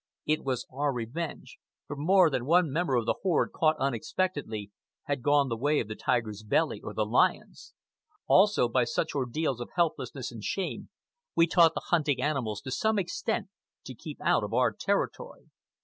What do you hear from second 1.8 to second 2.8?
for more than one